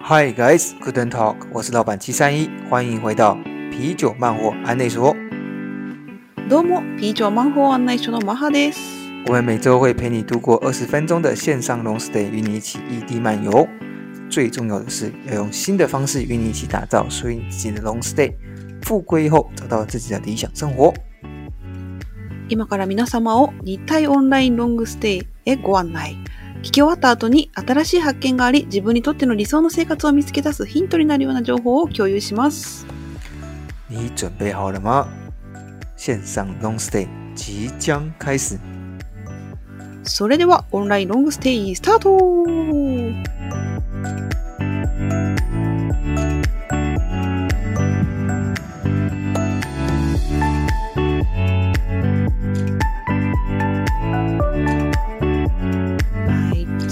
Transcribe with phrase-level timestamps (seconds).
[0.00, 3.38] Hi guys, Guten Talk，我是老板七三一，欢迎回到
[3.70, 5.14] 啤酒漫货案内所。
[6.48, 8.80] どうも、啤酒漫画案内所のマハです。
[9.26, 13.66] 我们每周会陪你度过二十分钟的线上 long stay，与你一起异地漫游。
[14.28, 18.32] 最重要的是要用新的方式与你一起打造属于你自己的 long stay。
[18.82, 20.92] 复归后，找到自己的理想生活。
[22.48, 26.14] 今から皆様を日体オンラインロングステイへご案内。
[26.59, 32.85] 聞き終わった後に新しい発見があり、自分にとっての理想の生活を見つけ出すヒントになるような情報を共有します。
[33.87, 35.07] 你准备好了吗？
[35.95, 38.59] 线上 long stay 即将开始。
[40.03, 42.09] それでは、オンラインロングステイスタート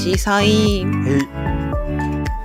[0.08, 0.86] はい、小さい。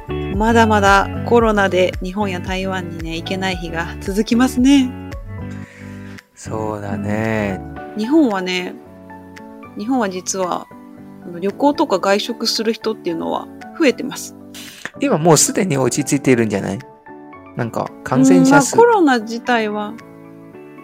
[0.09, 4.91] 嘿，まだまだコロナで日本や台湾にね、行けない日が続きますね。
[6.35, 7.61] そうだね。
[7.97, 8.75] 日本はね、
[9.79, 10.67] 日本は実は
[11.41, 13.47] 旅行とか外食する人っていうのは
[13.79, 14.35] 増えてます。
[15.01, 16.81] 今もうすでに落ち着いているんじゃない？
[17.57, 19.95] なんか感染者数うんまあ、コロナ自体は、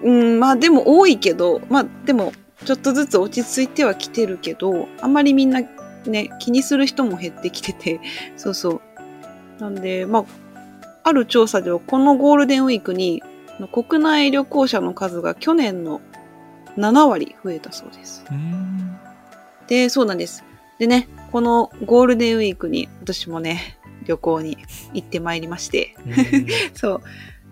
[0.04, 2.32] うん、まあでも多いけど、まあでも
[2.64, 5.60] ちょっとずつ落ち着いてはきてるけど、あんまりみんな
[6.10, 8.00] ね、気にする人も減ってきてて、
[8.36, 8.80] そうそう。
[9.60, 10.24] なんで、まあ、
[11.04, 13.22] ある調査ではこのゴールデンウィークに
[13.72, 16.00] 国内旅行者の数が去年の
[16.76, 18.24] 7割増えたそうです。
[19.66, 20.44] で、そうなんです。
[20.78, 24.58] でね、このゴールデンウィークに私もね、旅行に
[24.94, 25.96] 行ってまいりまして。
[26.74, 27.02] そ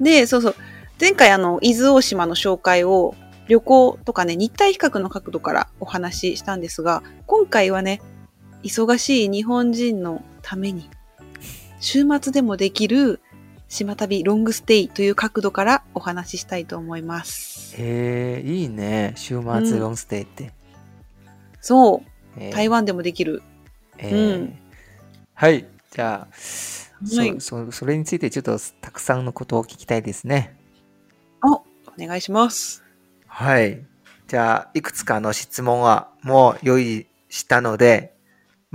[0.00, 0.04] う。
[0.04, 0.54] で、そうそう。
[1.00, 3.14] 前回あの、伊豆大島の紹介を
[3.48, 8.00] 旅行とかね、日体比較の角度からお話ししたんですが、今回はね、
[8.62, 10.90] 忙しい日本人のために、
[11.80, 13.20] 週末でもできる
[13.68, 17.74] 島旅ロングステイという角度からお話ししたいと思います。
[17.78, 19.12] えー、いいね。
[19.16, 20.52] 週うん末ロンステイって。
[21.60, 22.10] そう。
[22.38, 23.42] えー台湾でもできる。
[23.98, 24.58] えーうん
[25.34, 25.66] はい。
[25.90, 30.56] じゃあ、はいそそそれについてちょっとたくさんのことを聞きたいですね。
[31.44, 31.64] お、お
[31.98, 32.82] 願いします。
[33.26, 33.84] はい。
[34.28, 38.15] じゃあ、いくつかの質問はもう用意したので、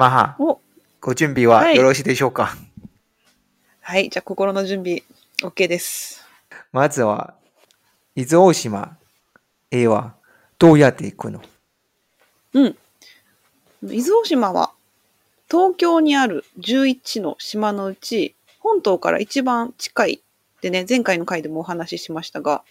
[0.01, 0.59] マハ、お、
[0.99, 2.57] ご準備ははいよろしいでしょうか、
[3.81, 4.09] はい。
[4.09, 5.03] じゃあ心の準備、
[5.43, 6.25] OK です。
[6.71, 7.35] まずは、
[8.15, 8.97] 伊豆大島
[9.69, 10.15] へは
[10.57, 11.43] どうやって行くの？
[12.53, 12.77] うん。
[13.91, 14.71] 伊豆大島は
[15.47, 20.23] 東京にある11の島のうち本島から一番近い
[20.61, 22.63] でね、前回の回でもお話ししましたが、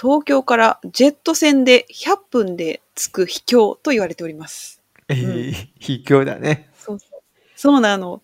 [0.00, 4.80] 東京からジェット船で100分で着く秘境と言われております。
[5.12, 6.70] えー、秘境だね。
[6.78, 7.22] そうそう。
[7.56, 8.22] そうなの。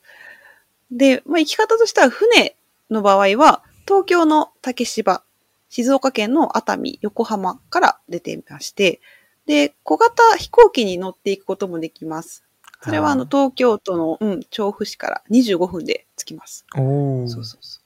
[0.90, 2.56] で、まあ、行き方としては船
[2.90, 5.22] の場合は東京の竹芝、
[5.68, 9.00] 静岡県の熱海、横浜から出ていまして、
[9.46, 12.44] で、小型飛行機に乗っていくこともできます。
[12.82, 16.64] それはあの東京都の、うん、調布市から25分で着きます。
[16.76, 17.80] おーそうそうそ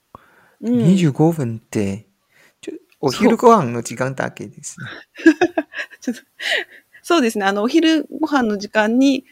[0.60, 0.70] う。
[0.70, 2.06] うん、25分って、
[2.60, 4.86] ちょお昼ご飯の時間だけですね。
[7.02, 7.44] そうですね。
[7.44, 9.24] あの、お昼ご飯の時間に、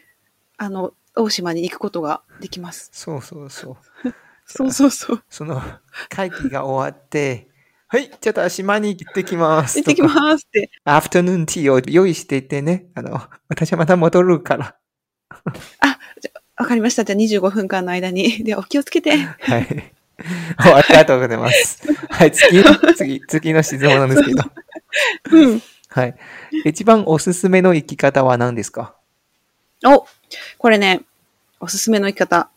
[0.57, 2.89] あの、大島に行くことができます。
[2.93, 3.77] そうそうそう。
[4.45, 5.23] そうそうそう。
[5.29, 5.61] その
[6.09, 7.47] 会議が終わって、
[7.87, 9.79] はい、ちょっと島に行ってきます。
[9.79, 10.69] 行ってきますって。
[10.83, 14.75] アフタヌーンティーを用意していてね、あの、私はまた戻るから。
[16.57, 17.03] わかりました。
[17.03, 18.43] じゃあ25分間の間に。
[18.45, 19.17] では、お気をつけて。
[19.17, 19.93] はい。
[20.59, 21.81] おありがとうございます。
[22.09, 22.63] はい、次、
[22.95, 24.43] 次、次の質問なんですけど。
[25.31, 25.61] うん。
[25.91, 26.15] はい。
[26.65, 28.95] 一番おすすめの生き方は何ですか？
[29.85, 30.05] お、
[30.57, 31.01] これね、
[31.59, 32.49] おすすめの生き方。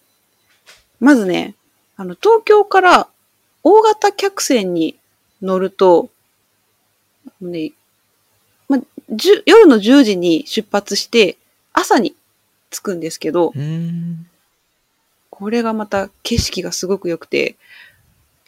[1.01, 1.55] まずね、
[1.97, 3.09] あの、東京から
[3.65, 4.97] 大型客船に
[5.43, 6.11] 乗ると、
[7.41, 7.73] ね、
[8.69, 8.79] ま、
[9.47, 11.37] 夜の10時に出発して、
[11.73, 12.15] 朝に
[12.71, 13.53] 着くんですけど。
[15.31, 17.57] これがまた景色がすごく良くて、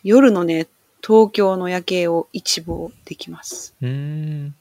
[0.05, 0.69] 夜のね、
[1.05, 3.75] 東京の夜景を一望できます。
[3.83, 4.55] うーん。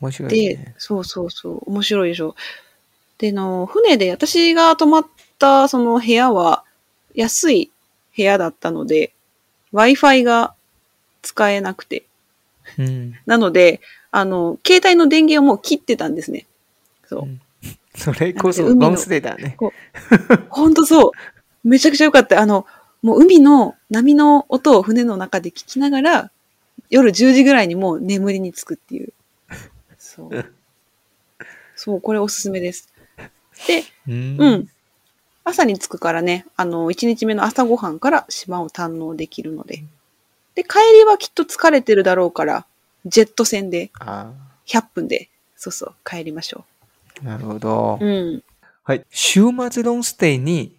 [0.00, 2.34] 面白いでね。、そうそうそう、面白いでしょ。
[3.18, 5.06] で、の、船で私が泊まっ
[5.38, 6.64] たその部屋は
[7.14, 7.70] 安い
[8.16, 9.12] 部屋だったので、
[9.72, 10.54] Wi-Fi が
[11.22, 12.04] 使えなくて。
[12.78, 13.14] うん。
[13.26, 13.80] なので、
[14.10, 16.46] あの、携帯の電源をもう切ってたんですね。
[17.06, 17.22] そう。
[17.22, 17.40] うん
[17.94, 19.56] それこそロンステイだね。
[20.48, 21.08] ほんとそ
[21.64, 21.68] う。
[21.68, 22.40] めちゃくちゃ良かった。
[22.40, 22.66] あの、
[23.02, 26.30] もう海の波の音を船の中で聞きながら、
[26.88, 29.12] 夜10時ぐらいにもう眠りにつくっていう。
[30.28, 30.54] そう。
[31.76, 32.92] そう、これおすすめです。
[33.66, 34.68] で、うんうん。
[35.44, 39.82] 朝に着くからね、あの、1日目の朝ごはんから島を堪能できるので。
[40.54, 42.66] で、帰りはきっと疲れてるだろうから、
[43.06, 44.30] ジェット船であ
[44.66, 46.64] 100分で、そうそう、帰りましょ
[47.22, 47.98] あ、なるほど。
[48.00, 48.04] う。
[48.04, 48.42] うん。
[48.84, 49.04] はい。
[49.10, 50.76] 週末ロンステイに、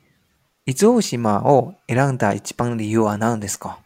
[0.68, 3.80] 伊豆大島を選んだ一番理由は何ですか？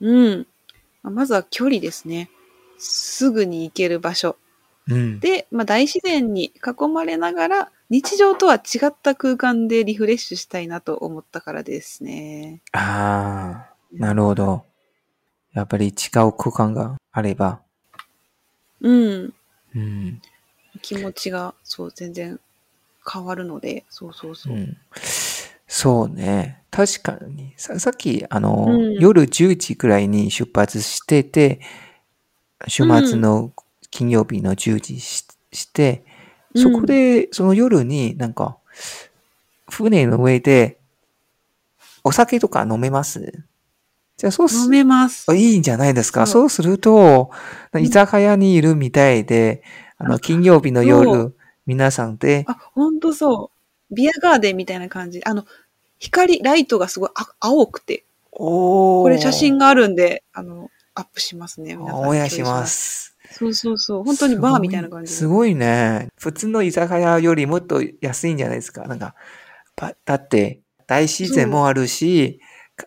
[0.00, 0.46] うん。
[1.02, 2.30] まあまずは距離ですね。
[2.82, 4.36] すぐに行ける場所。
[4.88, 5.20] うん。
[5.20, 12.62] で、まあ、大自然に囲まれながら、日常とは違った空間でリフレッシュしたいなと思ったからですね。
[12.72, 14.64] ああ、なるほど。
[15.52, 17.60] やっぱり違う空間があれば。
[18.80, 19.34] うん。
[19.74, 20.22] うん。
[20.80, 22.40] 気持ちが、そう、全然
[23.10, 24.56] 変わるので、そうそうそうう。
[24.58, 24.76] ん、
[25.68, 26.62] そうね。
[26.70, 27.52] 確かに。
[27.56, 31.60] ささっき、あの、うん夜10時くらいに出発してて、
[32.68, 33.52] 週末の
[33.90, 36.04] 金曜日の10時しして、
[36.56, 38.56] そこで、その夜になんか、
[39.70, 40.78] 船の上で、
[42.04, 43.44] お酒とか飲めます？
[44.16, 45.30] じゃあそうす飲めます。
[45.30, 46.26] あいいんじゃないですか？
[46.26, 47.30] そそうすると、
[47.74, 49.62] ん居酒屋にいるみたいで、
[49.98, 51.34] あの、あ金曜日のそ夜、
[51.66, 53.50] 皆さんで、あ、ほんとそ
[53.90, 53.94] う。
[53.94, 55.22] ビアガーデンみたいな感じ。
[55.24, 55.44] あの、
[55.98, 61.76] 光、ライトがすごいあ青くて、おーこれ写真があるんで、あの、アップしますね。
[61.76, 63.16] 皆さんします。
[63.30, 64.04] そうそうそう。
[64.04, 65.12] 本当にバーみたいな感じ。
[65.12, 66.08] すごいすごいね。
[66.18, 68.86] 普通の居酒屋よりもっと安いんじゃないですか。
[68.86, 69.14] なんか、
[69.76, 72.40] ばだって、大自然もあるし、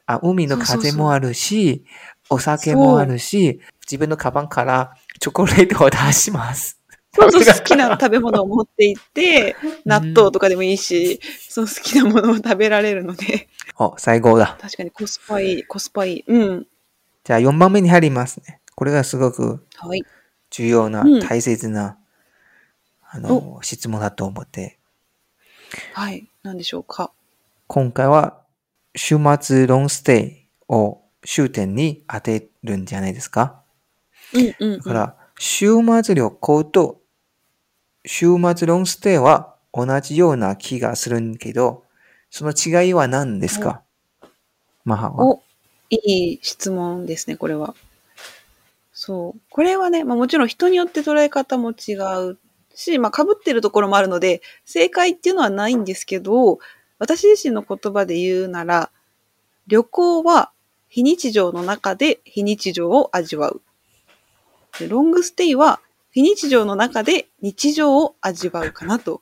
[0.06, 1.86] あ海の風もあるし、
[2.30, 6.80] お酒もあるし、自分のカバンからチョコレートを出します。
[7.14, 9.56] そうそう、好きな食べ物を持って行って、
[9.86, 11.20] 納豆とかでもいいし、
[11.50, 13.48] そう、好きなものを食べられるので、
[13.78, 14.58] お、最高だ。
[14.60, 16.24] 確かにコスパいい、コスパいい。
[16.28, 16.68] うん。
[17.26, 18.62] じゃあ4番目に入りますね。
[18.76, 20.04] これがすごくはい。
[20.52, 21.98] 重要な、うん大切な、
[23.10, 24.78] あの、質問だと思って、
[25.94, 26.30] はい。
[26.44, 27.12] 何でしょうか？
[27.68, 28.40] 今回は
[28.96, 33.64] 週末ロンステイを終点に当てるんじゃないですか？
[34.34, 34.78] うんうん、うん。
[34.78, 35.72] だから、週
[36.04, 37.02] 末旅行と
[38.06, 41.84] 週末ロンステイは同じような気がするけど、
[42.30, 43.82] その違いは何ですか？
[44.84, 45.40] マハは。
[45.92, 47.76] お、いい質問ですね、これは。
[48.94, 49.42] そう。
[49.50, 51.94] これはね、まあもちろん人によって捉え方も違
[52.30, 52.38] う
[52.74, 56.60] し、まあ被ってるところもあるので、正解っていうのはないんですけど、
[56.98, 58.90] 私自身の言葉で言うなら、
[59.68, 60.52] 旅行は
[60.88, 63.62] 非日常の中で非日常を味わう。
[64.80, 69.22] でロングステイは非日常の中で日常を味わうかなと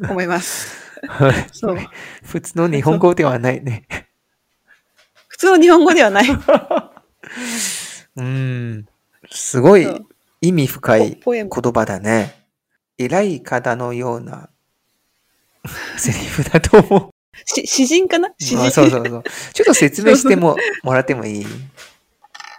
[0.00, 0.98] 思います。
[1.06, 1.76] はいそう。
[2.24, 3.86] 普通の日本語ではないね。
[5.44, 6.24] 普通の日本語ではない。
[8.16, 8.86] うん。
[9.30, 9.86] すごい
[10.40, 12.46] 意味深い言葉だね。
[12.96, 14.48] 偉い方のような
[15.98, 17.10] セリフだと思う。
[17.44, 18.30] し詩人かな？
[18.38, 18.64] 詩人。
[18.64, 19.24] あそうそうそう。
[19.52, 21.46] ちょっと説明してももらってもいい？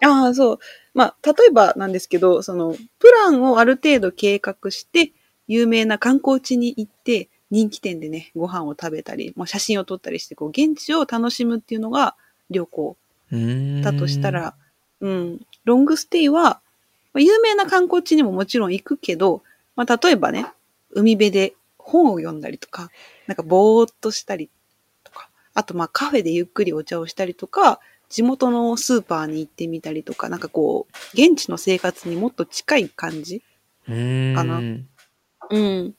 [0.06, 0.60] ああ、そう。
[0.94, 5.12] まあ、例えばなんですけど、その、プランをある程度計画して、
[5.48, 12.16] 有名な観光地に行って、人気店でね、ご飯を食べたり、もう写真を撮ったりして、こう、現地を楽しむっていうのが
[12.50, 12.98] 旅行。
[13.82, 14.56] だとした、ら、
[15.02, 16.62] うん、ロングステイは、
[17.14, 19.42] まあ有名な観光地にももちろん行くけど、
[19.76, 20.46] まあ、例えばね、
[20.92, 22.90] 海辺で本を読んだりとか、
[23.28, 24.50] なんかぼーっとしたり
[25.04, 27.80] とか、あとまあカフェでゆっくりお茶をしたりとか、
[28.10, 33.42] 地元のスーパーに行ってみたりとか、なんかこう、現地の生活にもっと近い感じ
[33.88, 33.92] か
[34.44, 34.62] な。
[35.50, 35.96] うん。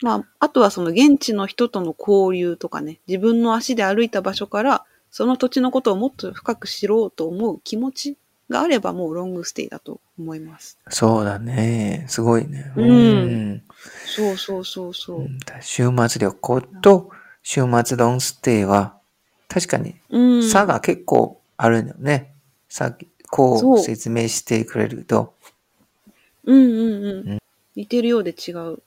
[0.00, 8.16] まあ、あとはその現地の人との交流とかね、自分の足で歩いた場所から、その土地のことをもっと深く知ろうと思う気持ち
[8.48, 10.78] があればもうロングステイだと思います。
[10.88, 12.06] そうだね。
[12.08, 12.72] すごいね。
[12.76, 13.62] うん
[14.06, 15.24] そうそうそうそうう。
[15.24, 17.10] ん週末旅行と
[17.42, 18.96] 週末ロンステイは
[19.48, 20.42] 確かにうん。
[20.42, 22.34] 差が結構あるんだよね。
[22.70, 25.34] さっきこそうう説明してくれると。
[26.44, 27.28] うんうんうん。
[27.28, 27.38] うん
[27.74, 28.82] 似てるようで違う。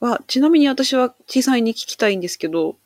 [0.00, 2.76] あ、ちなみに私は小さいに聞きたいんですけど、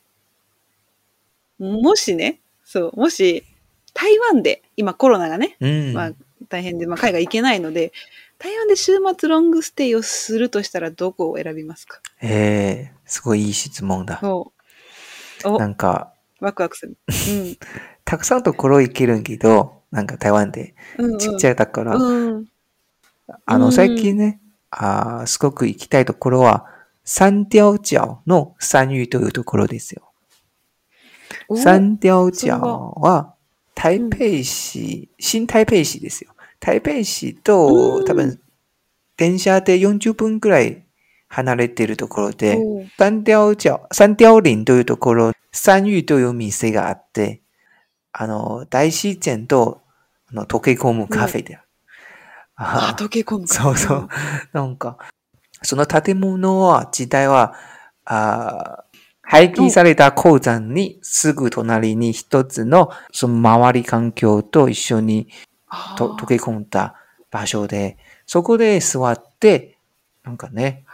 [1.61, 3.45] もしね、そう、もし、
[3.93, 5.93] 台湾で、今コロナがね、うん。
[5.93, 6.13] まあ
[6.49, 7.93] 大変で、まあ海外行けないので、
[8.39, 12.01] 台湾で週末ロングステイをするとしたらどこを選びますか？
[12.21, 14.19] ええすごいいい質問だ。
[14.21, 14.53] そ
[15.45, 15.49] う。
[15.49, 16.97] おな、んか、ワクワクする。
[18.05, 21.13] たくさんところ行けるけど、なんか台湾でうん。
[21.13, 22.47] うん、ちっちゃいだから、うん。
[23.47, 24.41] あの、うん最近ね、
[24.71, 26.67] あーすごく行きたいところは、
[27.05, 30.04] 三雕角の三遊というところですよ。
[31.49, 33.35] お三雕それは角は、
[33.75, 36.33] 台北市、新台北市ですよ。
[36.61, 38.41] 台北市と、うん多分、
[39.17, 40.85] 電車で40分くらい
[41.29, 42.57] 離れているところで、
[42.99, 47.43] 三雕角、三雕林というところ、三遊という店があって、
[48.13, 49.83] あの、大自然と
[50.29, 51.59] あの溶け込むカフェで。
[52.57, 54.09] ああ溶け込むかそうそう。
[54.53, 54.99] なんか、
[55.63, 57.55] その建物は、自体は、
[58.05, 58.84] あー
[59.27, 65.29] 廃棄された鉱山にすぐ隣に一つの、その周り環境と一緒に
[65.97, 66.95] と溶け込んだ
[67.31, 69.79] 場所で、そこで座って、
[70.25, 70.85] なんかね、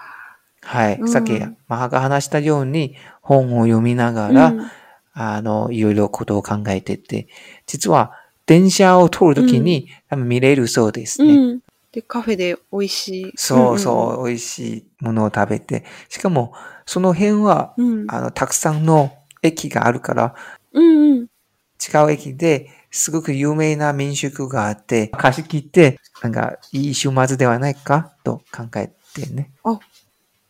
[0.63, 1.09] はい、うん。
[1.09, 1.33] さっき
[1.69, 4.71] マハが話したように本を読みながら、うん。
[5.13, 7.29] あの、いろいろことを考えてて、
[7.67, 8.13] 実は
[8.47, 11.61] 電車を通るときに、多分見れるそうですね。
[11.93, 12.01] うん。
[12.01, 13.33] で、カフェで美味しい。
[13.37, 16.55] そうそう、美味しいものを食べて、しかも、
[16.87, 17.93] その辺は、うん。
[18.03, 18.11] うん。
[18.11, 20.35] あの、たくさんの駅があるから、
[20.73, 21.19] うんうん。
[21.23, 28.13] 違う駅ですごく有名な民宿があって、貸し切って、なんか、いい週末ではないか？
[28.23, 29.51] と考えてね。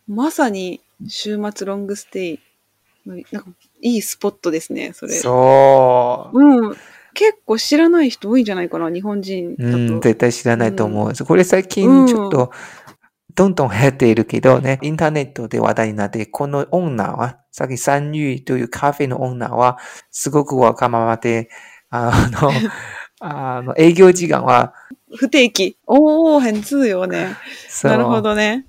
[0.07, 2.39] まさに週末ロングステイ
[3.05, 3.49] の、なんか
[3.81, 5.13] いいスポットですね、それ。
[5.13, 6.37] そう。
[6.37, 6.75] うん。
[7.13, 9.77] 結構知らない人多いんじゃないかな、日本人だと。
[9.77, 11.13] うん、絶対知らないと思う。
[11.25, 12.51] これ最近ちょっと、
[13.35, 19.77] どんどん流行っているけどね、インターネットで話題になって、このオーナーは、さっき三遊というカフェのオーナーは、
[20.09, 21.49] すごくわがままで、
[21.89, 22.51] あの、
[23.19, 24.73] あの、営業時間は、
[25.15, 25.77] 不定期。
[25.85, 27.35] おー、変通よね。
[27.83, 28.21] なるほ。
[28.21, 28.65] どね。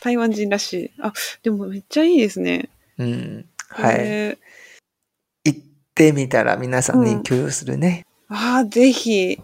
[0.00, 0.90] 台湾人らしい。
[1.00, 2.68] あ、でもめっちゃいいですね。
[2.98, 3.46] うん。
[3.68, 4.38] はい。
[6.06, 8.06] ってみたら皆さんうんに共有するね。
[8.30, 9.42] ーあーぜひ、ちょ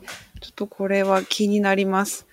[0.50, 2.26] っとこれは気になります。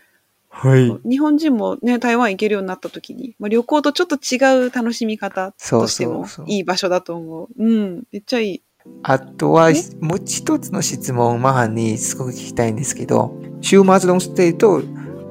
[0.49, 1.09] はい。
[1.09, 7.47] 日本人もね、台湾行けるようになった時に、まあ、旅行とちょっと違う楽しみ方としてもそうそうそういい場所だと思う。
[7.57, 8.63] うん、めっちゃいい。
[9.03, 14.83] あとはえ、もう一つの質問をマハにすごく聞きたいんですけど、週末ロングステイと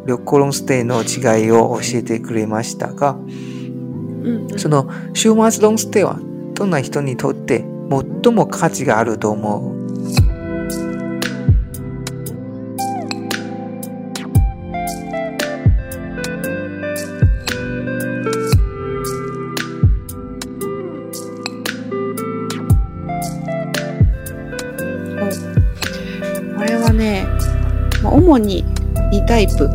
[0.07, 6.19] 旅行ロングステイの違いを教えてくれましたが、うん、うんその週末ロングステイは
[6.55, 9.81] どんな人にとって最も価値があると思う
[26.57, 27.27] これはね、
[28.05, 28.65] まあ、主に
[29.13, 29.69] 2タイプ。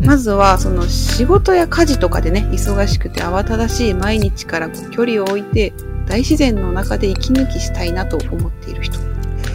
[0.00, 5.72] まずは、その仕事や家事とかでね、忙しくて慌ただしい毎日からこう距離を置いて、
[6.10, 8.98] 大自然の中で息抜きしたいなと思っている人。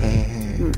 [0.01, 0.71] へー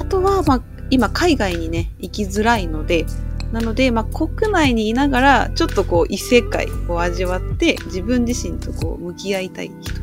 [0.00, 3.04] あとは、まあ、今海外にね、行きづらいので、
[3.52, 10.00] なので、まあ、国内にいながら、ちょっとこう、異世界を味わって、自分自身とこう、向き合いたい人。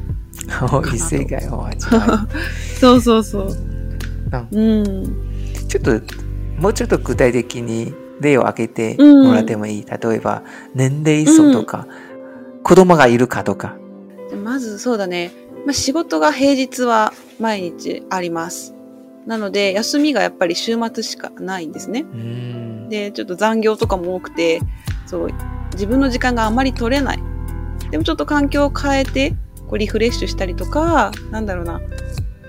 [0.93, 2.27] 異世界を味わ
[2.79, 3.57] そうそうそう。
[4.29, 5.27] なんうん。
[5.67, 5.99] ちょっと
[6.59, 10.43] もうちょっと具体的に例を挙げてうんもらってもいい、例えば
[10.75, 11.87] 年齢層とか、
[12.63, 13.75] 子供がいるかとか
[14.36, 15.31] まずそうだね。
[15.65, 18.74] まあ、仕事が平日は毎日あります。
[19.25, 22.05] なので、休みがやっぱり週末しかないんですね。
[22.89, 24.62] で、ちょっと残業とかも多くて、
[25.05, 25.29] そう、
[25.74, 27.19] 自分の時間があまり取れない。
[27.91, 29.36] でもちょっと環境を変えて、
[29.67, 31.81] こうリフレッシュしたりとか、なんだろうな、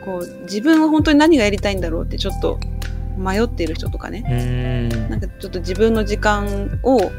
[0.04, 2.60] こう、自分は本当に何がやりたいんだろうってちょっと
[3.16, 4.88] 迷っている人とかね。
[5.10, 7.10] なんかちょっと自分の時間を、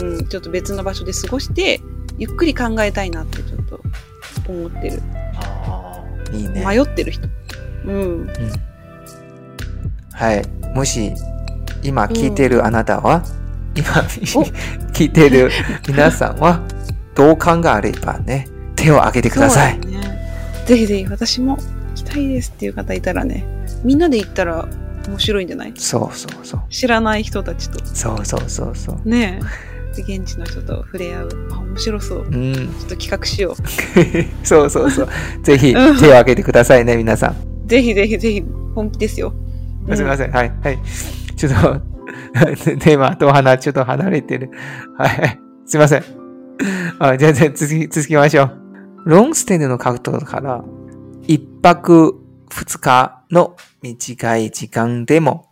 [0.00, 1.80] うん、ちょっと別の場所で過ごして、
[2.16, 3.53] ゆっくり考えたいなってちょっ
[4.44, 5.02] と思ってる。
[5.36, 7.28] あーいいね迷ってる人。
[7.86, 8.28] うん。
[10.12, 10.42] はい
[10.74, 11.12] もし
[11.82, 13.22] 今聞いてるあなたは、
[13.74, 13.88] 今
[14.40, 14.44] お
[14.92, 15.50] 聞いてる
[15.88, 16.60] 皆さんは？
[17.14, 20.00] 同感があればね手を挙げてくださいね。
[20.66, 21.62] ぜひぜひ私も行
[21.94, 23.44] きたいですっていう方いたらね、
[23.84, 24.66] みんなで行ったら
[25.06, 25.72] 面白いんじゃない？
[25.76, 27.84] そうそうそう知らない人たちと。
[27.84, 29.73] そうそうそうそうねえ。
[29.94, 31.28] で現地の人と触れ合う。
[31.52, 32.22] あ、面白そう。
[32.30, 32.56] ちょうんっ
[32.88, 33.54] と企画しよ
[34.44, 35.08] そうそうそう
[35.42, 37.68] ぜひ手うんを挙げてくださいね皆さんう。
[37.68, 39.32] ぜひぜひぜひ、本気ですよ。
[39.94, 40.30] すみません。
[40.32, 40.52] はい。
[40.62, 40.78] はい。
[41.36, 41.80] ちょっと、
[42.78, 44.50] テーマと話、ちょっと離れてる。
[44.96, 45.40] はい。
[45.66, 46.04] すみません。
[46.98, 48.60] あじゃあ、じゃあ続き、続きましょう。
[49.06, 50.64] ロングステイの角度から、
[51.26, 52.20] 一泊
[52.50, 55.46] 二日の短い時間でも、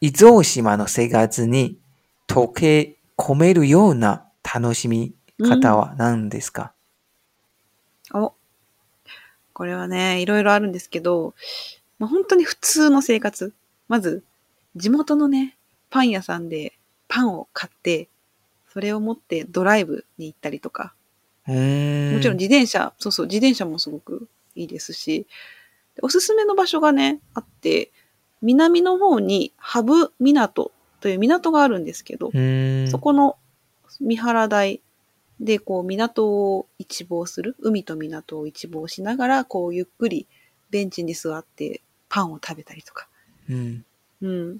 [0.00, 1.78] 伊豆大島の生活に
[2.28, 6.72] 溶け込めるような楽しみ方は何ですか、
[8.14, 8.34] お。
[9.52, 11.34] これはね、いろいろあるんですけど、
[11.98, 13.52] まあ、本当に普通の生活。
[13.88, 14.22] まず、
[14.76, 15.56] 地元のね、
[15.90, 18.08] パン屋さんでパンを買って、
[18.72, 20.94] それを持ってドライブに行ったりとか。
[21.46, 21.54] も
[22.20, 25.26] ちろん自転車、そうそう、自転車もすごくいいですし、
[25.96, 27.90] でおすすめの場所がね、あって、
[28.42, 30.70] 南の方にハブ港
[31.00, 32.88] という港があるんですけど、うん。
[32.90, 33.36] そこの
[34.00, 34.80] 見原台
[35.40, 40.26] でこう港を一望する、海と港を一望しながら、こうゆっくり
[40.70, 43.08] ベンチに座ってパンを食べたりとか。
[43.48, 43.84] うん。
[44.22, 44.58] うん。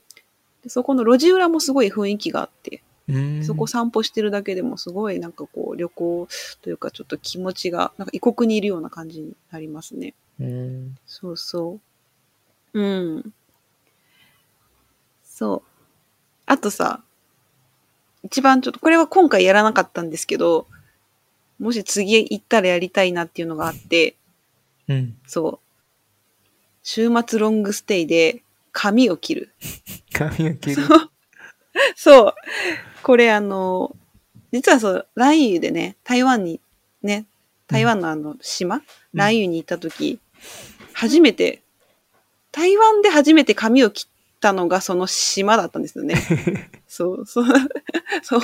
[0.63, 3.45] でそこの路地裏もすごい雰囲気があって、うん。
[3.45, 6.29] そこ散歩してるだけでもすごいなんかこう旅行
[6.63, 10.15] というかちょっと気持ちが、なんか異国にいるような感じになりますね。
[10.41, 10.97] うん。
[11.07, 11.81] そうそ
[12.73, 12.81] う。
[12.81, 13.33] うん。
[15.25, 15.68] そう。
[16.51, 17.03] あとさ、
[18.25, 20.67] 一番ちょっと、これは今回やらなかったんですけど、
[21.59, 24.17] もし次行ったらやりたいなっていうのがあって、
[24.89, 25.17] うん。
[25.27, 26.49] そう。
[26.83, 29.53] 週末ロングステイで髪を切る。
[30.13, 30.83] 髪を切る？
[31.95, 32.35] そう。
[33.03, 33.95] これあの、
[34.53, 36.61] 実はそう、ランユーでね、台湾に、
[37.03, 37.27] ね、
[37.67, 40.19] 台湾のあの島、ランユーに行った時、
[40.95, 41.63] 初めて、
[42.51, 46.15] 台湾で初めて髪を切ったのがその島だったんですよね。
[46.87, 47.45] そう、そう、
[48.23, 48.41] そう、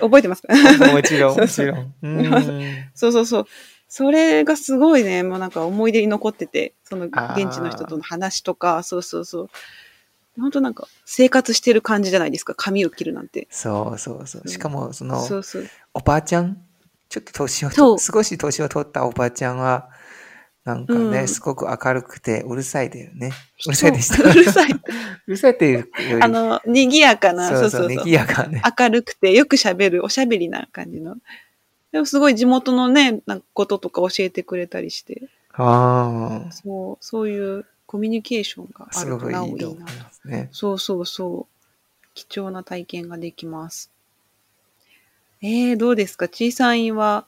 [0.00, 0.52] 覚えてますか？
[0.92, 1.94] もちろん、もそうそうちろん。
[2.02, 2.84] うん。
[2.94, 3.46] そうそうそう。
[3.88, 9.50] それがすごいね、もうなんか思い出に残ってて、その現地の人との話とか、そうそうそう。
[10.38, 13.46] 本当なんか生活してる感じじゃないですか、髪を切るなんて。
[13.50, 14.48] そうそうそう。
[14.48, 15.68] しかも、その、そうそう。
[15.94, 16.60] おばあちゃん、
[17.08, 19.88] ちょっと年をそうと、少し年を取ったおばあちゃんは、
[20.66, 23.30] なんかね、うんすごく明るくてうるさいだよね。
[23.66, 24.16] うるさいでした。
[24.16, 24.72] そううるさい。
[24.74, 25.78] うるさいっていう
[26.10, 28.60] より、あの、賑やかな、そうそう、賑やかね。
[28.78, 31.16] 明るくてよく喋る、おしゃべりな感じの。
[31.92, 39.76] でもすごい地元のね、なんかこととか教えてくれたりして、あそう、そういうコミュニケーションがあ、あるとなおいいい
[40.28, 40.48] ね。
[40.50, 42.06] そうそうそう。
[42.14, 43.90] 貴重な体験ができます。
[45.42, 46.26] えー、どうですか？
[46.26, 47.26] 小さいは、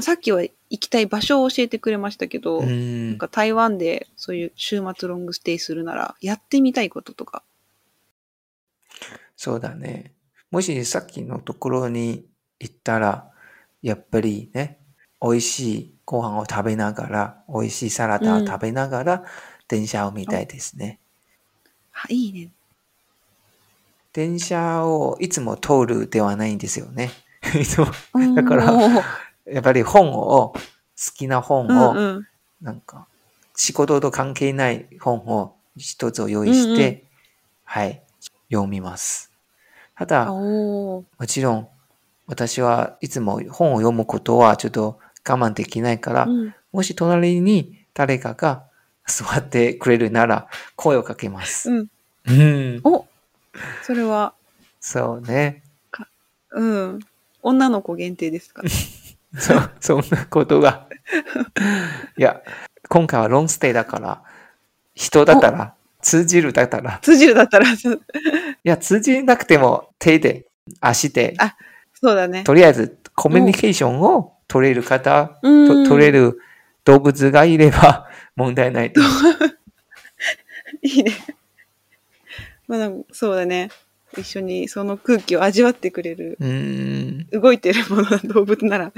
[0.00, 2.64] さっきは行きたい場所を教えてくれましたけど、う
[3.08, 3.18] なんん。
[3.18, 7.42] か台湾でそういう週末ロングステイするなら、やってみたいこととか。
[9.36, 10.14] そうだね。
[10.50, 12.26] もしさっきのところに
[12.60, 13.30] 行ったら、
[13.82, 14.80] やっぱりね、
[15.20, 19.24] 美味しいご飯を食べながら、美味しいサラダを食べながら、
[19.68, 21.00] 電車を見たいですね。
[21.92, 22.50] あ、いいね。
[24.12, 27.10] 電車をいつも通るではないんですよね。
[27.60, 27.86] いつも
[28.34, 28.82] だから
[29.52, 30.58] やっぱり本を、好
[31.14, 32.26] きな本うんを、うん。
[32.60, 33.06] なんか、
[33.54, 37.02] 仕事と関係ない本を一つを用意して、うんう
[37.64, 38.02] はい、
[38.50, 39.32] 読みます。
[39.96, 41.68] ただ、もちろん、
[42.26, 46.54] 私はいつも本を読むことはちょっと我慢できないから、うん。
[46.72, 48.64] もし隣に誰かが
[49.06, 51.70] 座ってくれるなら声をかけます。
[51.70, 51.90] うん。
[52.26, 52.80] うん。
[52.84, 53.06] お
[53.82, 54.34] それは、
[54.80, 55.62] そうね。
[56.50, 57.00] うん。
[57.42, 58.62] 女の子限定ですか
[59.38, 60.86] そう、そんなことが。
[62.16, 62.42] いや、
[62.88, 64.22] 今回はロンステイだから、
[64.94, 67.76] 人だったら、通じるだったら、通じるだったら、 い
[68.62, 70.46] や、通じなくても手で、
[70.80, 71.56] 足で、あ
[72.00, 72.44] そうだね。
[72.44, 76.38] とりあえずコミュニケーションを取れる方、うんと取れる
[76.84, 79.00] 動物がいれば 問題ないと。
[80.82, 81.12] いいね。
[82.68, 83.70] まあそうだね。
[84.16, 86.38] 一緒にその空気を味わってくれる。
[87.30, 88.92] 動いてるもの、動物なら。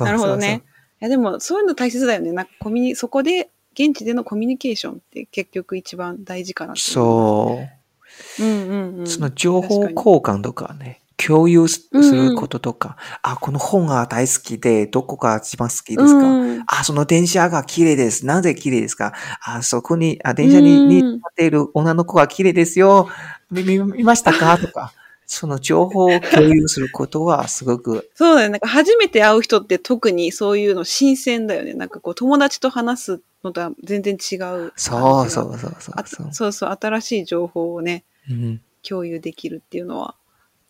[0.00, 0.62] なるほどね。
[1.00, 2.32] いやでも、そういうの大切だよね。
[2.32, 8.38] なんかコミュニ、そこで、現地でのコミュニケーションって結局一番大事かなって思います。
[8.38, 8.44] そう。
[8.44, 8.46] う。
[8.46, 9.06] うんうんうん。
[9.06, 18.26] その情報交換とかね、共有すすることとか、あ、この本が大好きで、どこが一番好きですか、うんあ、その電車が綺麗です。
[18.26, 19.12] なぜ綺麗ですか？
[19.42, 23.08] あ、そこに、あ、電車に、乗っている女の子が綺麗ですよ。
[23.50, 24.56] 見、見見ましたか？
[24.58, 24.92] とか、
[25.26, 28.52] その情報を共有することはすごく、そうだよね。
[28.52, 31.74] なんか初めて会う人って特にそういうの新鮮だよね。
[31.74, 34.72] なんかこう友達と話すのとは全然違う。
[34.76, 36.28] そうそうそうそうあそう。
[36.32, 40.14] そうそう、新しい情報をね、うん、共有できるっていうのは、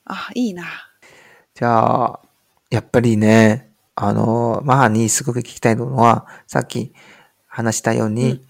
[0.07, 0.65] あ、いいな。
[1.55, 2.21] じゃあ、
[2.71, 6.93] やっぱりね、あの、マハにすごく聞きたいのは、さっき
[7.47, 8.41] 話したように、うん。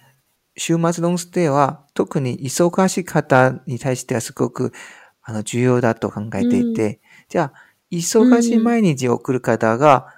[0.56, 4.72] 週末ロンステイは特に忙しい方に対してはすごく
[5.20, 10.08] あの重要だと考えていて、じゃあ、忙しい毎日を送る方が、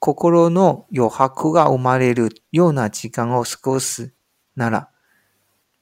[0.00, 4.12] 心の余白が生まれるような時間を過ごす
[4.56, 4.90] なら、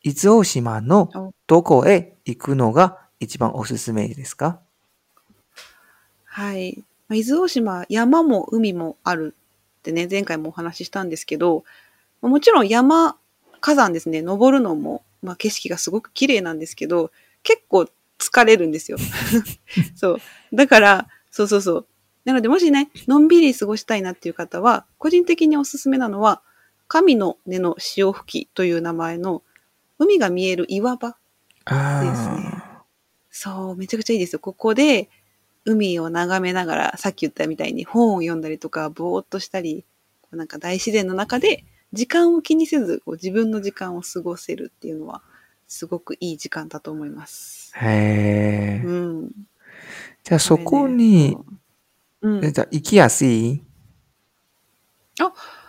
[0.02, 1.10] 伊豆大島の
[1.46, 4.60] どこへ行くのが一番おすすめですか？
[6.34, 6.82] はい。
[7.08, 9.36] まあ伊豆大島、山も海もある
[9.80, 11.62] ってね、前回もお話ししたんですけど、
[12.22, 13.16] まあもちろん山、
[13.60, 17.10] 火山ですね、登るのも、まあ景色がすごく綺麗なんですけど、
[17.42, 17.86] 結構
[18.18, 18.96] 疲れるんですよ。
[19.94, 20.20] そう。
[20.54, 21.86] だから、そうそうそう。
[22.24, 26.40] なので、もしね、のんびり過ごしたいなっていう方は、個人的におすすめなのは、
[26.88, 29.42] 神の根の潮吹きという名前の、
[29.98, 31.14] 海が見える岩場。
[31.66, 32.62] あですね
[33.30, 34.38] そう、めちゃくちゃいいですよ。
[34.38, 35.10] ここで、
[35.64, 39.84] 海を眺めながら、さっき言ったみたいに本を読んだりとか、ぼーっとしたり、
[40.32, 45.22] なんか大自然の中で、時間を気にせず、こう自分の時間を過ごせるっていうのは、
[45.68, 47.72] すごくいい時間だと思います。
[47.76, 48.86] へえ。
[48.86, 49.30] うん。
[50.24, 51.36] じゃあそこに、
[52.22, 52.52] うん。
[52.52, 53.62] じゃあ行きやすい？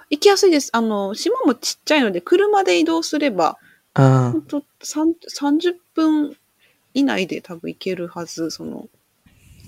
[0.09, 0.69] 行きやすいです。
[0.73, 3.57] あの、島もちっちゃいので、車で移動すれば、
[3.95, 6.35] うんほんと3 30分
[6.95, 8.87] 以内で多分行けるはず、その、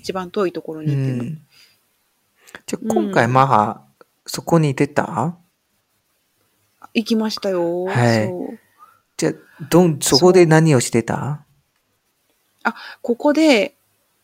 [0.06, 1.22] 一番遠いところうに行っても。
[1.24, 1.38] ん。
[2.64, 3.82] じゃあ今回マハ、
[4.24, 5.36] そこに出た？
[6.94, 7.86] 行きましたよ。
[7.86, 8.58] はい
[9.16, 9.32] じゃあ、
[9.68, 11.44] どん、そこで何をしてた？
[13.02, 13.74] ここで、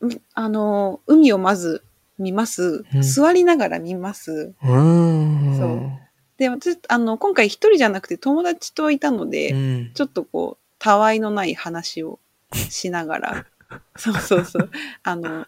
[0.05, 1.83] んあの、海をまず
[2.17, 2.85] 見ます。
[2.95, 4.55] うん座りながら見ます。
[4.63, 5.59] うーん。
[5.59, 5.91] そう
[6.37, 9.91] で、私、あの、今回一人じゃなくて友達といたので、うん。
[9.95, 12.21] ちょっとこう、たわいのない話を
[12.53, 13.47] しながら、
[13.97, 14.71] そうそうそう。
[15.03, 15.47] あの、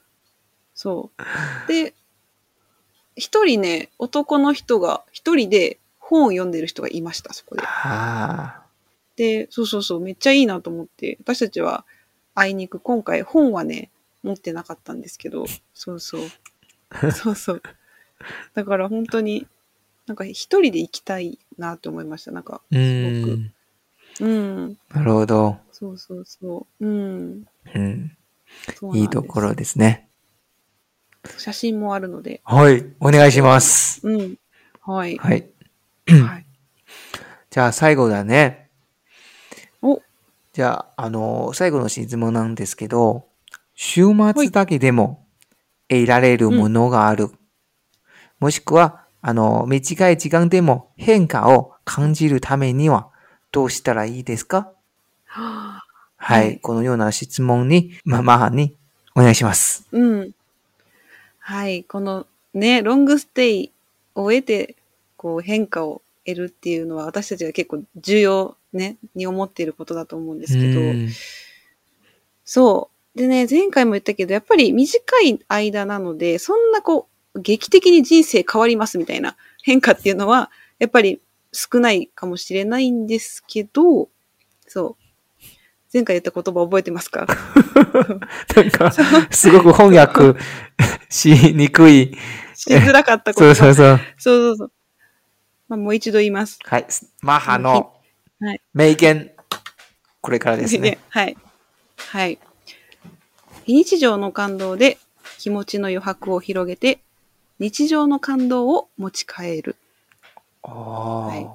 [0.75, 1.69] そう。
[1.69, 1.95] で、
[3.17, 7.63] 一人ね、男の人が、一人で本を読んでる人がいました、そこで。
[7.65, 8.63] あ
[9.17, 11.85] で、そうそうそう、めっちゃいいなと思って、私たちは、
[12.35, 13.91] あいにく今回本はね、
[14.25, 16.21] 持ってなかったんですけど、そうそう。
[17.13, 17.63] そうそう。
[18.55, 19.47] だから本当に、
[20.07, 22.33] なんか一人で行きたいなと思いました。
[22.33, 23.37] なんか、すごく。
[23.37, 23.55] ん。
[24.21, 24.79] うん。
[24.91, 25.59] なるほど。
[25.73, 26.87] そうそうそう。
[26.87, 27.47] うん。
[27.75, 28.17] うん。
[28.95, 30.04] いいところですね。
[31.39, 32.41] 写真もあるので。
[32.45, 32.85] はい。
[33.01, 34.07] お願いします。
[34.07, 34.35] うん。
[34.83, 35.17] はい。
[35.17, 35.49] はい。
[36.07, 36.47] はい。
[37.51, 38.69] じゃあ最後だね。
[39.83, 40.01] お、
[40.53, 43.27] じゃあ、あの最後の質問なんですけど、
[43.75, 45.27] 週末だけでも
[45.89, 47.31] 得られるものがある。
[48.41, 53.09] もしくは、あの、短い時間でも変化を感じるためには
[53.53, 54.71] どうしたらいいですか？
[55.27, 55.85] はあ
[56.17, 56.47] はい。
[56.47, 58.77] はいこのような質問に、ま、マハに
[59.15, 59.87] お願いします。
[59.93, 60.31] うん。
[61.47, 61.85] はい。
[61.85, 63.73] このね、ロングステイ
[64.15, 64.77] を得て、
[65.19, 71.09] こう変化を得るっていうのは私たちが結構重要ね、に思っていることだと思うんですけど、うん
[72.47, 73.19] そう。
[73.19, 81.21] でね、前回も言ったけど、やっぱり短い間なので、そんなこう、劇的に人生変わりますみたいな変化っていうのは、やっぱり
[81.53, 84.09] 少ないかもしれないんですけど、
[84.67, 85.04] そう。
[85.95, 87.25] 前回言った言葉覚えてますか？
[88.57, 88.91] なんか、
[89.31, 90.39] すごく翻訳
[91.09, 92.17] しにくい。
[92.57, 93.55] しづらかった言葉。
[93.55, 94.01] そうそうそう。
[94.19, 94.73] そうそうそう。
[95.69, 96.59] まあ、もう一度言います。
[96.65, 96.87] はい。
[97.23, 97.95] マハの
[98.41, 98.61] はい。
[98.75, 99.31] 名言。
[100.21, 100.99] これからですね。
[101.11, 101.37] はい。
[101.97, 102.39] はい。
[103.65, 104.99] 非日常の感動で
[105.39, 106.99] 気持ちの余白を広げて、
[107.61, 109.77] 日常の感動を持ち帰る。
[110.65, 111.47] あはい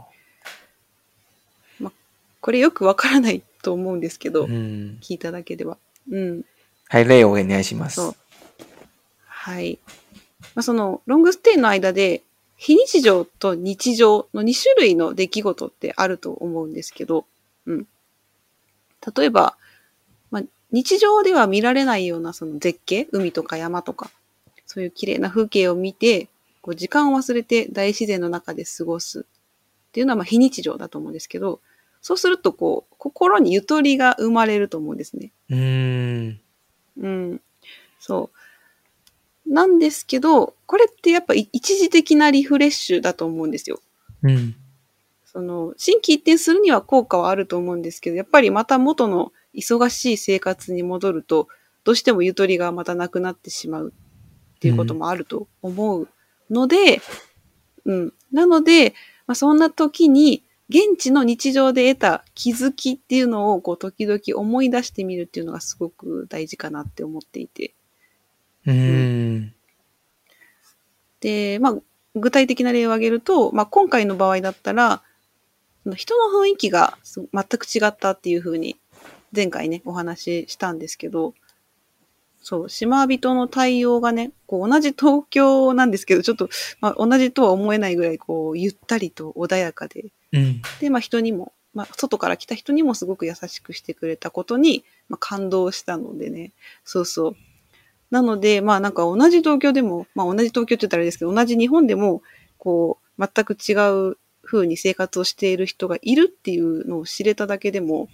[1.86, 1.92] あ。
[2.42, 4.98] これよくわからないと思うんですけど、うん。
[5.02, 5.78] 聞いただけでは。
[6.10, 6.46] うん。
[6.88, 8.02] はい、例をお願いします。
[9.26, 9.80] はい。
[10.56, 12.24] まあ、その、ロングステイの間で、
[12.56, 17.26] 非日常と日常の2種類の出来事ってあると思うんですけど、
[17.66, 17.88] うん。
[19.16, 19.56] 例えば、
[20.30, 24.12] まあ、日常では見られないようなその絶景、海とか山とか、
[24.66, 26.28] そういう綺麗な風景を見て、
[26.62, 31.62] こう時間を忘れて大自然の中で過ごすっていうのはまあ非日常だと思うんですけど、
[32.02, 35.32] そうするとこう、心にゆとりが生まれると思うんですね。
[35.50, 36.40] うーん。
[37.02, 37.42] うん。
[38.00, 39.54] そう。
[39.54, 43.80] なんですけど、これってやっぱい一時的なリフレッシュだと思うんですよ。
[44.24, 44.56] うん。
[45.26, 51.48] その、心機一転するには効果はあると思うんですけど、やっぱりまた元の忙しい生活に戻ると、
[51.84, 53.94] どうしてもゆとりがまたなくなってしまう
[54.56, 56.08] っていうこともあると思う
[56.50, 57.02] ので、
[57.86, 58.14] うん。
[58.32, 58.94] なので、
[59.26, 67.74] まあ、そんな時に、現地の日常で得た気づきっていうのを、こう、時々思い出してみるっていうのがすごく大事かなって思っていて。
[68.68, 69.54] うーん。
[71.22, 71.76] で、まあ、
[72.16, 75.02] 具体的な例を挙げると、まあ、今回の場合だったら、
[75.96, 78.78] 人の雰囲気がす全く違ったっていうふうに、
[79.36, 81.34] 前回ね、お話ししたんですけど、
[82.42, 90.62] そう、島人の対応がね、こう同じ東京なんですけど、ちょっと、まあ、同じとは思えないぐらい、こう、ゆったりと穏やかで、うん。
[90.80, 96.52] で、まあ、人にも、まあ、外から来た人にもすごく優しくしてくれたことに、まあ、感動したのでね、
[96.84, 97.36] そうそう。
[98.12, 102.22] なので、まあなんか同じ東京でも、まあ同じ東京って言ったらあれですけど、同じ日本でも、
[102.58, 103.74] こう、全く違
[104.10, 108.10] う風に生活をしている人がいるっていうのを知れただけでも、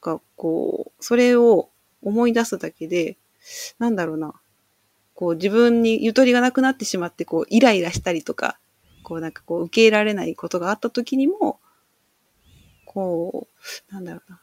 [0.00, 1.68] がこう、それを
[2.02, 3.16] 思い出すだけで、
[3.78, 4.34] なんだろうな、
[5.14, 8.58] こう自分にゆとりがなくなってしまって、こうイライラしたりとか、
[9.02, 11.58] こうなんかこう受け入れられないことがあった時にも、
[12.84, 13.48] こ
[13.90, 14.40] う、なんだろうな、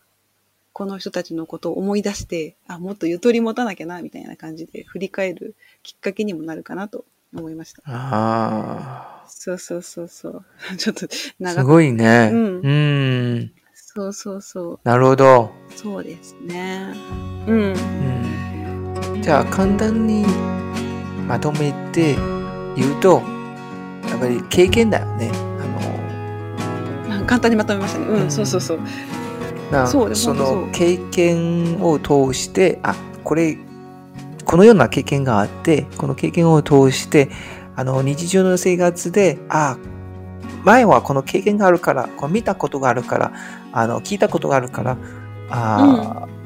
[0.74, 7.82] この人たちのことを思い出して、あ、もっとゆとり持たなきゃな、みたいな感じで振り返るきっかけにもなるかなと思いました。
[7.86, 10.46] あそうそうそうそう。
[10.78, 11.68] ちょっとあ、す長く。
[11.68, 12.30] ごいね。
[12.34, 13.52] ううんん。
[13.74, 14.80] そうそうそう。
[14.84, 15.52] なるほど。
[15.76, 16.94] そうですね。
[17.48, 17.74] うん。
[17.74, 19.22] うん。
[19.22, 20.26] じゃあ、簡単に
[21.28, 22.16] まとめて
[22.76, 23.22] 言うと、
[24.20, 25.32] ぱり経験だよね。
[27.10, 28.06] あの、簡単にまとめましたね。
[28.06, 28.80] ううんん、そうそうそう。
[29.72, 33.58] なそうでその経験を通して、あ、これ、
[34.46, 37.30] このような経験があって、この経験を通して、
[37.76, 39.78] あの、日常の生活で、あ、
[40.64, 43.32] 前はこの経験があるから、こう見たことがあるから、
[43.72, 44.98] あの、聞いたことがあるから、
[45.52, 46.40] あー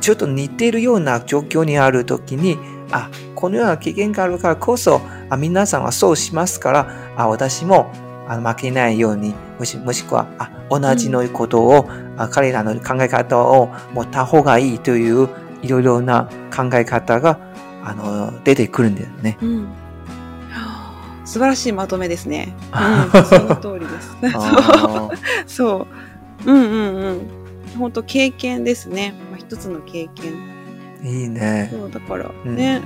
[0.00, 2.58] ちょっと似ているような状況にあるときに、
[2.90, 7.90] あ、このような経験があるからこそ、あ皆さんはそうしますから、あ私も
[8.28, 15.28] あの負けないように、もしもしくはあ同じのことを、あ彼らの考え方を持った方がいいという
[15.62, 17.38] いろいろな考え方が
[17.82, 19.38] あの出てくるんだよね。
[19.40, 19.68] うん。
[21.24, 22.52] 素晴らしいまとめですね。
[22.72, 24.16] あうん、その通りです。
[24.34, 25.10] あ
[25.46, 25.86] そ
[26.44, 26.50] う。
[26.50, 27.20] うんうんうん。
[27.78, 29.14] 本当経験ですね。
[29.30, 30.32] まあ、一つの経験。
[31.04, 31.68] ーいいね。
[31.72, 32.82] そう、だからうんね。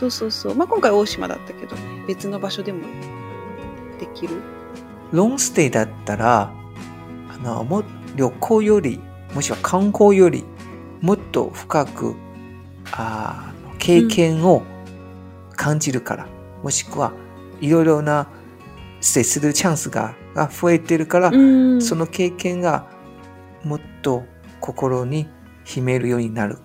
[0.00, 0.54] そうそうそう。
[0.54, 1.76] まあ今回大島だったけど、
[2.08, 2.80] 別の場所でも
[3.98, 4.36] できる。
[5.12, 6.50] ロンステイだったら、
[7.28, 7.82] あの、も
[8.16, 8.98] 旅行より、
[9.34, 10.44] もしくは観光より、
[11.02, 12.14] もっと深く、
[12.92, 14.62] あー経験を
[15.54, 16.26] 感じるから、
[16.62, 17.12] もしくは、
[17.60, 18.26] いろいろな
[19.02, 22.86] 接するチャンスがが増えてるから、うんその経験が
[23.64, 24.24] もっと
[24.60, 25.28] 心に
[25.64, 26.58] 秘めるようになる。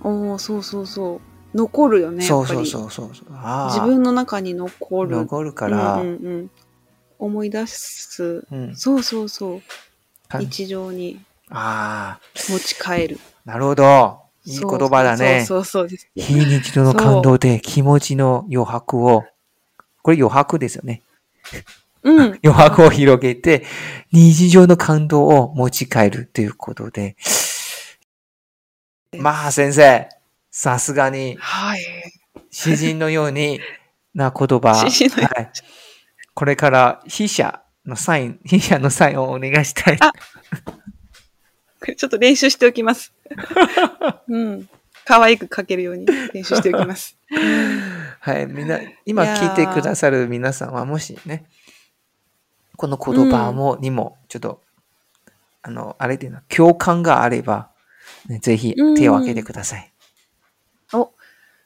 [0.00, 1.31] おおそうそうそう。
[1.54, 2.22] 残るよね。
[2.22, 3.10] そうそうそうそう。
[3.10, 5.16] 自分の中に残る。
[5.16, 6.50] 残るから、うんうんうん、
[7.18, 8.46] 思い出す。
[8.50, 9.62] うんそうそうそう。
[10.28, 13.18] か日常にああ、持ち帰る。
[13.44, 14.22] なるほど。
[14.44, 15.44] いい言葉だね。
[15.46, 15.98] そうそうそう。
[16.16, 19.24] 非日常の感動で気持ちの余白を、
[20.02, 21.02] これ余白ですよね。
[22.02, 22.20] うん。
[22.42, 23.64] 余白を広げて、
[24.12, 27.16] 日常の感動を持ち帰るということで。
[29.18, 30.08] まあ先生、
[30.52, 31.80] さすがにはい。
[32.50, 33.58] 詩人のように
[34.14, 34.74] な言葉。
[34.76, 35.52] はい。
[36.34, 39.96] これから筆者のサイン、 筆者のサインをお願いしたい。
[39.98, 40.12] あ
[41.96, 43.12] ちょっと練習しておきます。
[44.28, 44.68] うん。
[45.04, 47.16] 可愛く書けるように練習しておきます。
[48.20, 51.46] はい、みんな、今聞いてくださる皆さんは、もしね、
[52.76, 54.62] この言葉も、にも、ちょっと、
[55.62, 57.70] あの、あれっていうのは、共感があれば、
[58.28, 59.91] ね、ぜひ手を挙げてください。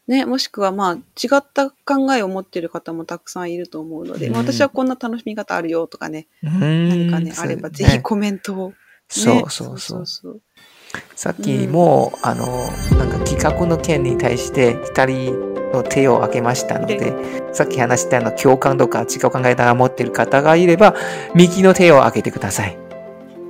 [0.07, 8.75] ね、もしくはまあ違った考えを持っている方もたくさんいると思うので、うんまあ私はこんな楽しみ方あるよとかね、何何かね、あればぜひコメントを、ね。
[9.09, 10.07] そうそうそう。
[10.07, 10.41] そう
[11.15, 12.47] さっきも、あの、
[12.97, 15.35] なんか企画の件に対して、二人
[15.73, 17.13] の手を挙げましたので、
[17.53, 20.95] さっき話したような共感とか違う考え方を持っている方がいれば、
[21.35, 22.79] 右の手を挙げてください。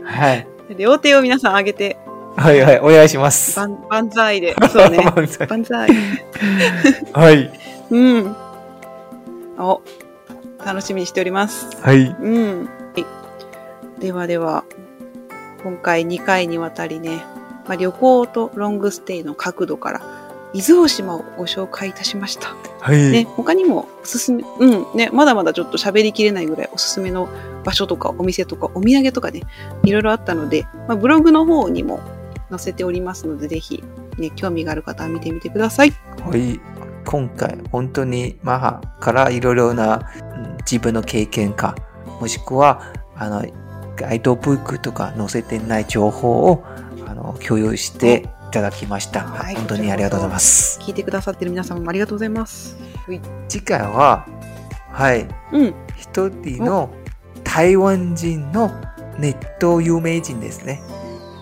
[0.05, 0.47] はい。
[0.77, 1.97] 両手を皆さん上げて、
[2.37, 3.57] はいはい、お願いします。
[3.57, 4.55] 万万歳で。
[4.70, 4.99] そうね。
[5.49, 5.88] 万歳。
[7.12, 7.51] はい。
[7.90, 8.37] うん。
[9.59, 9.81] お、
[10.64, 11.68] 楽しみにしております。
[11.81, 12.14] はい。
[12.20, 12.59] うん。
[12.64, 13.07] はい
[13.99, 14.64] ではでは、
[15.64, 17.25] 今回2回にわたりね、
[17.66, 20.01] まあ、旅行とロングステイの角度から、
[20.53, 22.55] 伊豆大島をご紹介いたしました。
[22.81, 23.11] はい。
[23.11, 27.29] ね、他にもおすすめ、うん、ね、まだまだちょっと喋りきれないぐらいおすすめの
[27.64, 29.42] 場所とかお店とかお土産とかね、
[29.85, 32.01] いろいろあったので、まあ、ブログの方にも
[32.51, 33.83] 載せておりますので、ぜひ、
[34.19, 35.91] ね、興味がある方は見てみてください。
[35.91, 36.61] はい。
[37.05, 41.77] 今回、本当にマハからいろいろなうん自分の経験か、
[42.21, 43.45] もしくは、あの、
[43.97, 46.65] ガイドブックとか載せてない情報を、
[47.07, 49.23] あの、共有していただきました。
[49.25, 50.81] はい本当にありがとうございます。
[50.81, 52.77] 聞いてくださってる皆様もありがとうございます。
[53.07, 54.27] はい次回は、
[54.93, 55.75] はい、うん。
[55.97, 56.91] 一人の
[57.45, 58.71] 台湾人の
[59.19, 60.83] ネット有名人ですね。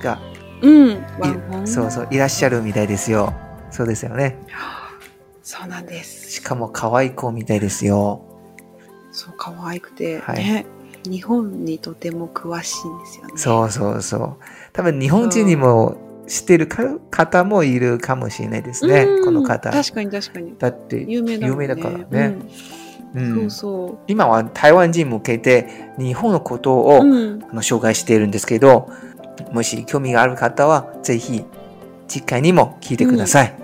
[0.02, 0.18] が、
[0.64, 1.66] うん。
[1.66, 3.32] そうそう、いらっしゃるみたいですよ。
[3.70, 4.38] そうですよね。
[5.42, 6.30] そうなんです。
[6.30, 8.22] しかも可愛い子みたいですよ。
[9.12, 10.66] そう、可愛くて、はいね。
[11.04, 13.32] 日本にとても詳しいんですよね。
[13.36, 14.36] そうそうそう。
[14.72, 15.96] 多分日本人にも
[16.26, 19.20] 知ってるか方もいるかもしれないですねう。
[19.20, 19.70] んこの方。
[19.70, 20.54] 確かに確かに。
[20.58, 21.46] だって有名だ。
[21.46, 22.36] 有名だからね。
[23.14, 23.50] ううんん。
[23.50, 26.88] そうそ今は台湾人向けて日本のことう。
[26.88, 27.44] を、うん。
[27.50, 28.88] あの紹介しているんですけど、
[29.52, 31.44] もし興味がある方はぜひ
[32.08, 33.54] 次回にも聞いてください。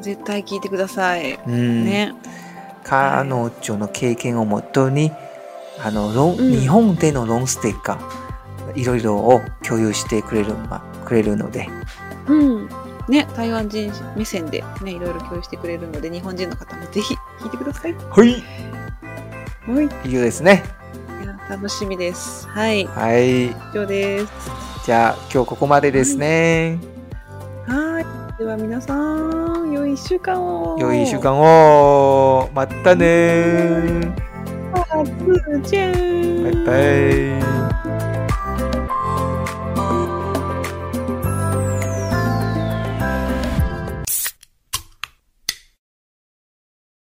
[0.00, 1.38] 絶対聞いてください。
[1.46, 2.14] うんね。
[2.82, 5.10] 彼女の経験をもとに
[5.82, 7.98] あのロン、うん日本でのロンステイか
[8.74, 11.68] いろいろを共有してくれる,、まあ、くれるので、
[12.28, 12.68] うん。
[13.08, 17.94] ね、台湾人目線でね、いろいろ共有してくれるので、日本人の方もぜひ聞いてください。
[17.94, 18.42] はい
[19.66, 19.86] はい。
[19.86, 20.83] い以上ですねや
[21.48, 22.48] 楽しみです。
[22.48, 22.86] はい。
[22.86, 24.32] はい以上です。
[24.84, 26.78] じゃあ今日ここまでですね、
[27.66, 28.38] はい。
[28.38, 30.76] では皆さん、良い一週間を。
[30.78, 31.18] 良い1週。
[31.18, 34.12] 間をまたねー
[34.74, 35.92] あ、つーちゃん。
[36.44, 38.13] バイバイ